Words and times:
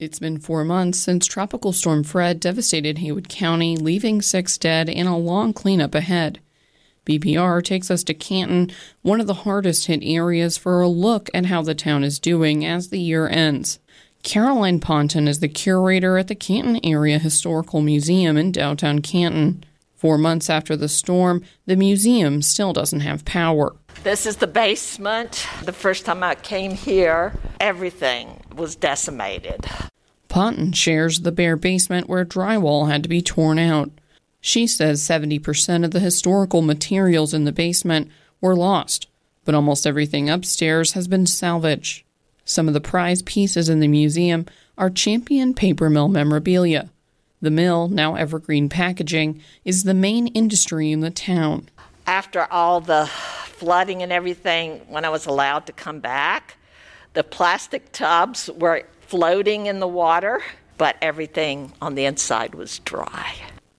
It's 0.00 0.18
been 0.18 0.40
four 0.40 0.64
months 0.64 0.98
since 0.98 1.24
Tropical 1.24 1.72
Storm 1.72 2.02
Fred 2.02 2.40
devastated 2.40 2.98
Haywood 2.98 3.28
County, 3.28 3.76
leaving 3.76 4.20
six 4.22 4.58
dead 4.58 4.90
and 4.90 5.06
a 5.06 5.14
long 5.14 5.52
cleanup 5.52 5.94
ahead. 5.94 6.40
BPR 7.06 7.62
takes 7.62 7.92
us 7.92 8.02
to 8.04 8.14
Canton, 8.14 8.72
one 9.02 9.20
of 9.20 9.28
the 9.28 9.44
hardest 9.44 9.86
hit 9.86 10.00
areas, 10.02 10.58
for 10.58 10.82
a 10.82 10.88
look 10.88 11.30
at 11.32 11.46
how 11.46 11.62
the 11.62 11.76
town 11.76 12.02
is 12.02 12.18
doing 12.18 12.64
as 12.64 12.88
the 12.88 12.98
year 12.98 13.28
ends. 13.28 13.78
Caroline 14.24 14.80
Ponton 14.80 15.28
is 15.28 15.38
the 15.38 15.46
curator 15.46 16.18
at 16.18 16.26
the 16.26 16.34
Canton 16.34 16.80
Area 16.82 17.20
Historical 17.20 17.80
Museum 17.80 18.36
in 18.36 18.50
downtown 18.50 19.00
Canton. 19.00 19.62
Four 19.94 20.18
months 20.18 20.50
after 20.50 20.74
the 20.74 20.88
storm, 20.88 21.44
the 21.66 21.76
museum 21.76 22.42
still 22.42 22.72
doesn't 22.72 23.00
have 23.00 23.24
power. 23.24 23.76
This 24.02 24.26
is 24.26 24.38
the 24.38 24.48
basement. 24.48 25.46
The 25.62 25.72
first 25.72 26.04
time 26.04 26.24
I 26.24 26.34
came 26.34 26.72
here, 26.72 27.32
everything 27.60 28.42
was 28.54 28.76
decimated. 28.76 29.64
Ponton 30.28 30.72
shares 30.72 31.20
the 31.20 31.32
bare 31.32 31.56
basement 31.56 32.08
where 32.08 32.24
drywall 32.24 32.90
had 32.90 33.02
to 33.02 33.08
be 33.08 33.22
torn 33.22 33.58
out. 33.58 33.90
She 34.40 34.66
says 34.66 35.00
70% 35.00 35.84
of 35.84 35.92
the 35.92 36.00
historical 36.00 36.60
materials 36.60 37.32
in 37.32 37.44
the 37.44 37.52
basement 37.52 38.10
were 38.40 38.56
lost, 38.56 39.06
but 39.44 39.54
almost 39.54 39.86
everything 39.86 40.28
upstairs 40.28 40.92
has 40.92 41.08
been 41.08 41.26
salvaged. 41.26 42.04
Some 42.44 42.68
of 42.68 42.74
the 42.74 42.80
prized 42.80 43.24
pieces 43.24 43.68
in 43.68 43.80
the 43.80 43.88
museum 43.88 44.46
are 44.76 44.90
Champion 44.90 45.54
paper 45.54 45.88
mill 45.88 46.08
memorabilia. 46.08 46.90
The 47.40 47.50
mill, 47.50 47.88
now 47.88 48.16
Evergreen 48.16 48.68
Packaging, 48.68 49.40
is 49.64 49.84
the 49.84 49.94
main 49.94 50.26
industry 50.28 50.90
in 50.90 51.00
the 51.00 51.10
town. 51.10 51.68
After 52.06 52.50
all 52.50 52.80
the 52.80 53.06
flooding 53.06 54.02
and 54.02 54.12
everything, 54.12 54.80
when 54.88 55.04
I 55.04 55.10
was 55.10 55.26
allowed 55.26 55.66
to 55.66 55.72
come 55.72 56.00
back, 56.00 56.56
the 57.14 57.24
plastic 57.24 57.90
tubs 57.92 58.50
were 58.56 58.82
floating 59.00 59.66
in 59.66 59.80
the 59.80 59.88
water, 59.88 60.42
but 60.76 60.96
everything 61.00 61.72
on 61.80 61.94
the 61.94 62.04
inside 62.04 62.54
was 62.54 62.80
dry. 62.80 63.34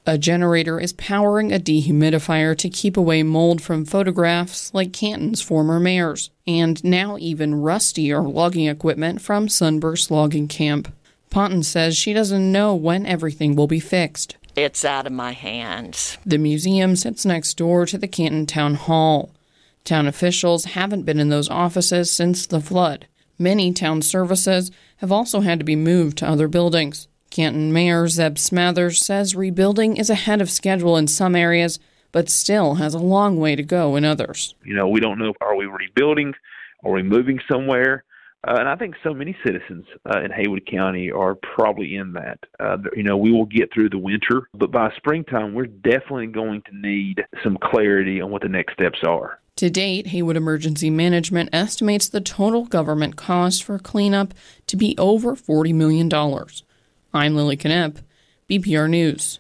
A 0.08 0.18
generator 0.18 0.80
is 0.80 0.94
powering 0.94 1.52
a 1.52 1.60
dehumidifier 1.60 2.56
to 2.58 2.70
keep 2.70 2.96
away 2.96 3.24
mold 3.24 3.62
from 3.62 3.86
photographs 3.86 4.74
like 4.74 4.94
Canton's 4.94 5.42
former 5.42 5.80
mayors, 5.80 6.30
and 6.46 6.84
now 6.84 7.18
even 7.20 7.56
rustier 7.56 8.22
logging 8.22 8.68
equipment 8.68 9.22
from 9.22 9.50
Sunburst 9.50 10.12
Logging 10.12 10.48
Camp. 10.48 10.94
Ponton 11.32 11.64
says 11.64 11.98
she 11.98 12.14
doesn't 12.14 12.52
know 12.52 12.76
when 12.76 13.06
everything 13.06 13.56
will 13.56 13.68
be 13.68 13.80
fixed. 13.80 14.38
It's 14.56 14.86
out 14.86 15.08
of 15.08 15.12
my 15.12 15.34
hands. 15.34 16.18
The 16.26 16.38
museum 16.38 16.96
sits 16.96 17.26
next 17.26 17.56
door 17.56 17.86
to 17.88 17.98
the 17.98 18.08
Canton 18.08 18.46
Town 18.46 18.76
Hall. 18.76 19.32
Town 19.84 20.08
officials 20.08 20.66
haven't 20.66 21.04
been 21.04 21.20
in 21.20 21.30
those 21.30 21.50
offices 21.50 22.10
since 22.10 22.46
the 22.46 22.62
flood. 22.62 23.08
Many 23.38 23.74
town 23.74 24.02
services 24.02 24.72
have 24.98 25.12
also 25.12 25.42
had 25.42 25.60
to 25.60 25.66
be 25.66 25.76
moved 25.76 26.18
to 26.20 26.28
other 26.28 26.48
buildings. 26.48 27.08
Canton 27.30 27.74
Mayor 27.74 28.08
Zeb 28.08 28.36
Smathers 28.36 28.98
says 28.98 29.36
rebuilding 29.36 29.98
is 29.98 30.10
ahead 30.10 30.42
of 30.42 30.50
schedule 30.50 30.96
in 30.96 31.08
some 31.08 31.36
areas, 31.36 31.80
but 32.14 32.30
still 32.30 32.76
has 32.76 32.94
a 32.94 33.00
long 33.00 33.38
way 33.38 33.58
to 33.58 33.64
go 33.64 33.98
in 33.98 34.06
others. 34.06 34.56
You 34.64 34.76
know, 34.76 34.88
we 34.88 35.02
don't 35.02 35.20
know 35.20 35.34
are 35.42 35.56
we 35.56 35.66
rebuilding? 35.66 36.34
Are 36.86 36.92
we 36.92 37.04
moving 37.04 37.40
somewhere? 37.52 38.06
Uh, 38.48 38.58
and 38.60 38.70
I 38.70 38.76
think 38.76 38.96
so 39.04 39.14
many 39.14 39.36
citizens 39.44 39.86
uh, 40.06 40.22
in 40.22 40.32
Haywood 40.32 40.68
County 40.68 41.12
are 41.12 41.36
probably 41.36 41.96
in 41.96 42.14
that. 42.14 42.40
Uh, 42.60 42.78
you 42.96 43.04
know, 43.04 43.18
we 43.18 43.32
will 43.32 43.48
get 43.48 43.74
through 43.74 43.90
the 43.90 43.98
winter, 43.98 44.48
but 44.54 44.72
by 44.72 44.94
springtime, 44.96 45.56
we're 45.56 45.66
definitely 45.66 46.28
going 46.28 46.62
to 46.62 46.78
need 46.78 47.26
some 47.44 47.58
clarity 47.58 48.22
on 48.22 48.30
what 48.30 48.44
the 48.44 48.50
next 48.50 48.74
steps 48.74 49.00
are. 49.06 49.40
To 49.58 49.70
date, 49.70 50.08
Haywood 50.08 50.36
Emergency 50.36 50.90
Management 50.90 51.50
estimates 51.54 52.10
the 52.10 52.20
total 52.20 52.66
government 52.66 53.16
cost 53.16 53.64
for 53.64 53.80
cleanup 53.80 54.34
to 54.68 54.76
be 54.76 54.98
over 54.98 55.34
$40 55.34 55.74
million. 55.74 56.12
I'm 57.14 57.36
Lilly 57.36 57.56
Knoepp, 57.56 58.00
BPR 58.50 58.90
News. 58.90 59.40